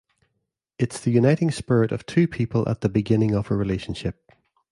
It's 0.79 0.99
the 0.99 1.11
uniting 1.11 1.51
spirit 1.51 1.91
of 1.91 2.07
two 2.07 2.27
people 2.27 2.67
at 2.67 2.81
the 2.81 2.89
beginning 2.89 3.35
of 3.35 3.51
a 3.51 3.55
relationship. 3.55 4.27